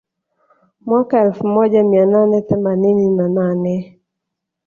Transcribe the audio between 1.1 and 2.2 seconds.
elfu moja mia